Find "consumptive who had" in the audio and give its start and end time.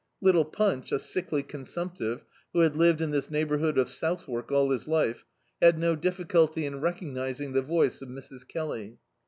1.43-2.75